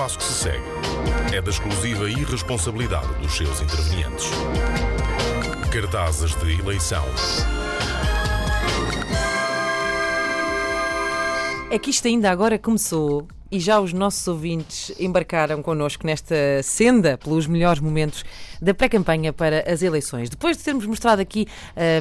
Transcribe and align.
passo 0.00 0.16
que 0.16 0.24
se 0.24 0.32
segue 0.32 0.64
é 1.36 1.42
da 1.42 1.50
exclusiva 1.50 2.08
irresponsabilidade 2.08 3.12
dos 3.20 3.36
seus 3.36 3.60
intervenientes. 3.60 4.30
Cartazes 5.70 6.34
de 6.36 6.58
eleição. 6.58 7.04
É 11.70 11.78
que 11.78 11.90
isto 11.90 12.08
ainda 12.08 12.30
agora 12.30 12.58
começou 12.58 13.28
e 13.52 13.60
já 13.60 13.78
os 13.78 13.92
nossos 13.92 14.26
ouvintes 14.26 14.90
embarcaram 14.98 15.62
connosco 15.62 16.06
nesta 16.06 16.62
senda 16.62 17.18
pelos 17.18 17.46
melhores 17.46 17.82
momentos 17.82 18.24
da 18.58 18.72
pré-campanha 18.72 19.34
para 19.34 19.70
as 19.70 19.82
eleições. 19.82 20.30
Depois 20.30 20.56
de 20.56 20.64
termos 20.64 20.86
mostrado 20.86 21.20
aqui 21.20 21.46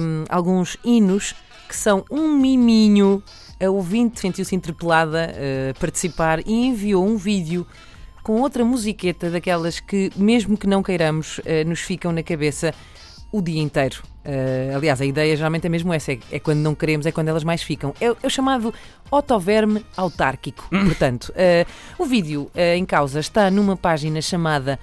hum, 0.00 0.22
alguns 0.28 0.76
hinos 0.84 1.34
que 1.68 1.74
são 1.74 2.04
um 2.08 2.36
miminho, 2.36 3.20
a 3.60 3.68
ouvinte 3.68 4.20
sentiu-se 4.20 4.54
interpelada 4.54 5.34
a 5.34 5.80
participar 5.80 6.46
e 6.46 6.66
enviou 6.66 7.04
um 7.04 7.16
vídeo 7.16 7.66
com 8.28 8.42
outra 8.42 8.62
musiqueta 8.62 9.30
daquelas 9.30 9.80
que, 9.80 10.12
mesmo 10.14 10.54
que 10.54 10.66
não 10.66 10.82
queiramos, 10.82 11.40
eh, 11.46 11.64
nos 11.64 11.80
ficam 11.80 12.12
na 12.12 12.22
cabeça 12.22 12.74
o 13.32 13.40
dia 13.40 13.62
inteiro. 13.62 14.02
Uh, 14.22 14.76
aliás, 14.76 15.00
a 15.00 15.06
ideia 15.06 15.34
geralmente 15.34 15.66
é 15.66 15.70
mesmo 15.70 15.94
essa: 15.94 16.12
é, 16.12 16.18
é, 16.32 16.38
quando 16.38 16.58
não 16.58 16.74
queremos, 16.74 17.06
é 17.06 17.10
quando 17.10 17.28
elas 17.28 17.42
mais 17.42 17.62
ficam. 17.62 17.94
É, 17.98 18.04
é 18.04 18.26
o 18.26 18.28
chamado 18.28 18.74
otoverme 19.10 19.82
autárquico. 19.96 20.68
Portanto, 20.68 21.32
uh, 21.32 22.02
o 22.02 22.04
vídeo 22.04 22.50
uh, 22.54 22.76
em 22.76 22.84
causa 22.84 23.18
está 23.18 23.50
numa 23.50 23.78
página 23.78 24.20
chamada 24.20 24.78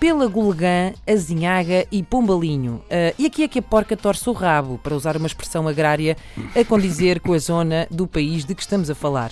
Pela 0.00 0.26
Gulegã, 0.26 0.92
Azinhaga 1.08 1.86
e 1.92 2.02
Pombalinho. 2.02 2.82
e 3.16 3.26
aqui 3.26 3.44
é 3.44 3.48
que 3.48 3.60
a 3.60 3.62
porca 3.62 3.96
torce 3.96 4.28
o 4.28 4.32
rabo, 4.32 4.76
para 4.78 4.96
usar 4.96 5.16
uma 5.16 5.28
expressão 5.28 5.68
agrária 5.68 6.16
a 6.52 6.64
condizer 6.64 7.20
com 7.20 7.32
a 7.32 7.38
zona 7.38 7.86
do 7.92 8.08
país 8.08 8.44
de 8.44 8.56
que 8.56 8.62
estamos 8.62 8.90
a 8.90 8.94
falar. 8.96 9.30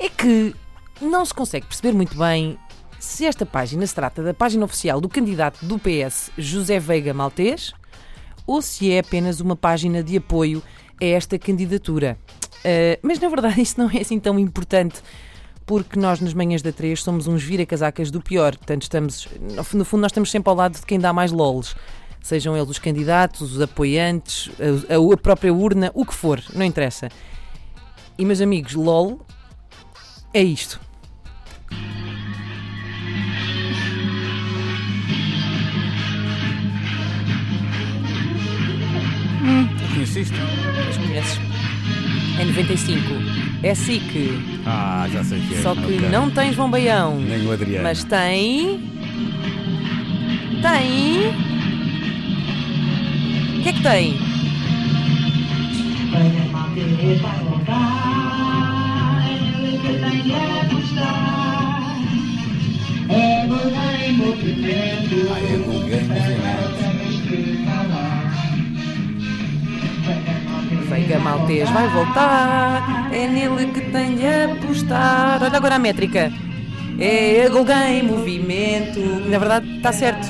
É 0.00 0.08
que 0.08 0.52
não 1.00 1.24
se 1.24 1.32
consegue 1.32 1.66
perceber 1.66 1.92
muito 1.92 2.18
bem 2.18 2.58
se 2.98 3.24
esta 3.24 3.46
página 3.46 3.86
se 3.86 3.94
trata 3.94 4.22
da 4.22 4.34
página 4.34 4.64
oficial 4.64 5.00
do 5.00 5.08
candidato 5.08 5.64
do 5.64 5.78
PS, 5.78 6.30
José 6.36 6.78
Veiga 6.78 7.14
Maltês 7.14 7.72
ou 8.46 8.62
se 8.62 8.90
é 8.90 9.00
apenas 9.00 9.40
uma 9.40 9.54
página 9.54 10.02
de 10.02 10.16
apoio 10.16 10.62
a 11.00 11.04
esta 11.04 11.38
candidatura. 11.38 12.18
Uh, 12.58 12.98
mas 13.02 13.20
na 13.20 13.28
verdade 13.28 13.60
isso 13.62 13.78
não 13.78 13.90
é 13.90 13.98
assim 13.98 14.18
tão 14.18 14.38
importante 14.38 15.02
porque 15.66 16.00
nós 16.00 16.18
nas 16.20 16.32
manhãs 16.32 16.62
da 16.62 16.72
3 16.72 17.00
somos 17.02 17.26
uns 17.26 17.42
vira-casacas 17.42 18.10
do 18.10 18.22
pior. 18.22 18.56
Portanto, 18.56 18.82
estamos, 18.82 19.28
no 19.74 19.84
fundo, 19.84 20.00
nós 20.00 20.10
estamos 20.10 20.30
sempre 20.30 20.48
ao 20.48 20.56
lado 20.56 20.80
de 20.80 20.86
quem 20.86 20.98
dá 20.98 21.12
mais 21.12 21.30
lols. 21.30 21.76
Sejam 22.22 22.56
eles 22.56 22.70
os 22.70 22.78
candidatos, 22.78 23.52
os 23.52 23.60
apoiantes, 23.60 24.50
a, 24.88 25.14
a 25.14 25.16
própria 25.18 25.52
urna, 25.52 25.90
o 25.94 26.06
que 26.06 26.14
for, 26.14 26.42
não 26.54 26.64
interessa. 26.64 27.10
E 28.18 28.24
meus 28.24 28.40
amigos, 28.40 28.74
LOL 28.74 29.20
é 30.32 30.42
isto. 30.42 30.80
Conheceste? 40.08 40.34
Mas 40.86 40.96
conheces? 40.96 41.40
É 42.40 42.44
95. 42.44 43.02
É 43.62 43.74
SIC. 43.74 44.42
Ah, 44.64 45.06
já 45.12 45.22
sei 45.22 45.38
que 45.40 45.54
é. 45.54 45.60
Só 45.60 45.74
que 45.74 45.80
okay. 45.80 46.08
não 46.08 46.30
tens 46.30 46.56
bombeião. 46.56 47.20
Nem 47.20 47.46
o 47.46 47.52
Adriano. 47.52 47.82
Mas 47.82 48.04
tem. 48.04 48.80
Tem. 50.62 51.28
O 53.58 53.62
que 53.62 53.68
é 53.68 53.72
que 53.72 53.82
tem? 53.82 54.18
Ah, 65.30 65.38
é 65.40 65.57
Veiga 70.98 71.20
Maltês 71.20 71.70
vai 71.70 71.88
voltar, 71.90 73.08
é 73.12 73.28
nele 73.28 73.66
que 73.72 73.80
tem 73.92 74.16
de 74.16 74.26
apostar. 74.26 75.40
Olha 75.40 75.56
agora 75.56 75.76
a 75.76 75.78
métrica. 75.78 76.32
É 76.98 77.46
a 77.46 77.48
Golgã 77.48 77.88
em 77.88 78.02
movimento. 78.02 78.98
Na 79.30 79.38
verdade, 79.38 79.76
está 79.76 79.92
certo. 79.92 80.26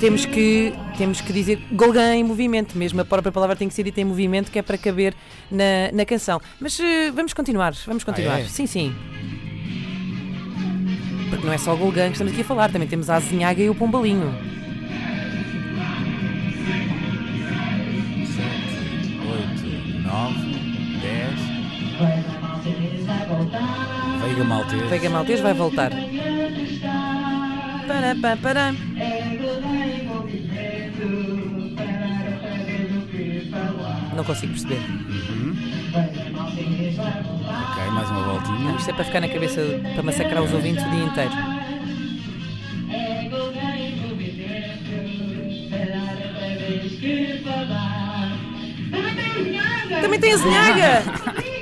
Temos 0.00 0.24
que, 0.24 0.72
temos 0.96 1.20
que 1.20 1.30
dizer 1.30 1.60
Golgã 1.72 2.14
em 2.14 2.24
movimento, 2.24 2.76
mesmo 2.78 3.02
a 3.02 3.04
própria 3.04 3.30
palavra 3.30 3.54
tem 3.54 3.68
que 3.68 3.74
ser 3.74 3.82
dita 3.82 4.00
em 4.00 4.04
movimento, 4.04 4.50
que 4.50 4.58
é 4.58 4.62
para 4.62 4.78
caber 4.78 5.14
na, 5.50 5.92
na 5.92 6.06
canção. 6.06 6.40
Mas 6.58 6.78
uh, 6.78 7.12
vamos 7.14 7.34
continuar, 7.34 7.74
vamos 7.86 8.02
continuar. 8.02 8.36
Ah, 8.36 8.40
é? 8.40 8.44
Sim, 8.44 8.66
sim. 8.66 8.94
Porque 11.28 11.44
não 11.44 11.52
é 11.52 11.58
só 11.58 11.74
o 11.74 11.76
Golgã 11.76 12.06
que 12.06 12.12
estamos 12.12 12.32
aqui 12.32 12.40
a 12.40 12.46
falar, 12.46 12.72
também 12.72 12.88
temos 12.88 13.10
a 13.10 13.16
Azinhaga 13.16 13.62
e 13.62 13.68
o 13.68 13.74
Pombalinho. 13.74 14.61
Veiga 24.32 24.44
Maltês. 24.44 24.82
Veiga 24.88 25.10
Maltês 25.10 25.40
vai 25.40 25.52
voltar. 25.52 25.90
Para, 27.86 28.14
para, 28.16 28.36
para. 28.38 28.74
Não 34.16 34.24
consigo 34.24 34.52
perceber. 34.52 34.76
Uhum. 34.76 35.54
Ok, 37.44 37.90
mais 37.92 38.10
uma 38.10 38.22
voltinha. 38.22 38.74
Isto 38.76 38.90
é 38.90 38.94
para 38.94 39.04
ficar 39.04 39.20
na 39.20 39.28
cabeça, 39.28 39.60
para 39.92 40.02
massacrar 40.02 40.42
os 40.42 40.54
ouvintes 40.54 40.82
o 40.82 40.88
dia 40.88 41.04
inteiro. 41.04 41.30
Também 50.00 50.20
tem 50.20 50.32
a 50.32 50.36
zinhaga! 50.38 51.02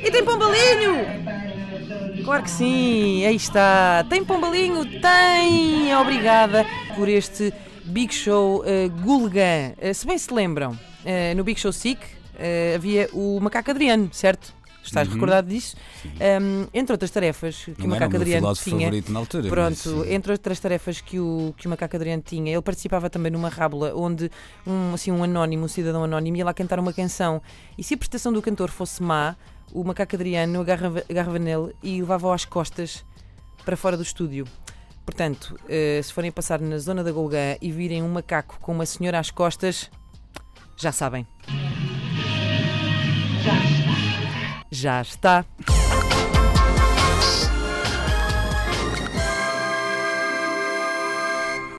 E 0.04 0.10
tem 0.10 0.24
pombalinho! 0.24 1.19
Claro 2.24 2.42
que 2.42 2.50
sim, 2.50 3.24
aí 3.24 3.36
está. 3.36 4.04
Tem 4.08 4.24
Pombalinho? 4.24 4.84
Tem! 4.84 5.94
Obrigada 5.96 6.66
por 6.94 7.08
este 7.08 7.52
Big 7.84 8.12
Show 8.14 8.60
uh, 8.60 8.90
Gulligan. 9.02 9.74
Uh, 9.82 9.94
se 9.94 10.06
bem 10.06 10.18
se 10.18 10.32
lembram, 10.32 10.72
uh, 10.72 11.36
no 11.36 11.42
Big 11.42 11.58
Show 11.58 11.72
Sick 11.72 12.00
uh, 12.02 12.74
havia 12.74 13.08
o 13.12 13.40
Macaco 13.40 13.70
Adriano, 13.70 14.08
certo? 14.12 14.54
Estás 14.90 15.06
uhum. 15.06 15.14
recordado 15.14 15.48
disso? 15.48 15.76
Um, 16.04 16.66
entre 16.74 16.92
outras 16.92 17.12
tarefas 17.12 17.64
que 17.64 17.78
Não 17.78 17.86
o 17.86 17.90
Macaco 17.90 18.16
Adriano 18.16 18.52
tinha. 18.54 18.90
Na 19.08 19.20
altura, 19.20 19.48
pronto, 19.48 19.96
mas... 19.98 20.10
entre 20.10 20.32
outras 20.32 20.58
tarefas 20.58 21.00
que 21.00 21.20
o, 21.20 21.54
que 21.56 21.68
o 21.68 21.70
Macaco 21.70 21.94
Adriano 21.94 22.22
tinha, 22.26 22.52
ele 22.52 22.62
participava 22.62 23.08
também 23.08 23.30
numa 23.30 23.48
rábula 23.48 23.94
onde 23.94 24.28
um, 24.66 24.92
assim, 24.92 25.12
um 25.12 25.22
anónimo, 25.22 25.64
um 25.64 25.68
cidadão 25.68 26.02
anónimo, 26.02 26.36
ia 26.36 26.44
lá 26.44 26.52
cantar 26.52 26.80
uma 26.80 26.92
canção. 26.92 27.40
E 27.78 27.84
se 27.84 27.94
a 27.94 27.96
prestação 27.96 28.32
do 28.32 28.42
cantor 28.42 28.68
fosse 28.68 29.00
má, 29.00 29.36
o 29.72 29.84
macaco 29.84 30.16
Adriano 30.16 30.60
agarrava, 30.60 31.04
agarrava 31.08 31.38
nele 31.38 31.72
e 31.82 32.00
levava-o 32.00 32.32
às 32.32 32.44
costas 32.44 33.04
para 33.64 33.76
fora 33.76 33.96
do 33.96 34.02
estúdio. 34.02 34.44
Portanto, 35.06 35.56
uh, 35.64 36.02
se 36.02 36.12
forem 36.12 36.32
passar 36.32 36.60
na 36.60 36.78
zona 36.78 37.04
da 37.04 37.12
Golgã 37.12 37.56
e 37.62 37.70
virem 37.70 38.02
um 38.02 38.08
macaco 38.08 38.58
com 38.60 38.72
uma 38.72 38.86
senhora 38.86 39.20
às 39.20 39.30
costas, 39.30 39.88
já 40.76 40.90
sabem. 40.90 41.24
Já 44.80 45.02
está. 45.02 45.44